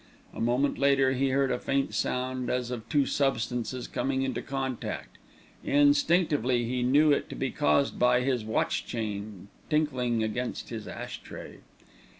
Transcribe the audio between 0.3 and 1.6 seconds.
A moment later he heard a